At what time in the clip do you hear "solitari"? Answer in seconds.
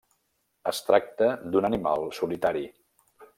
2.21-2.65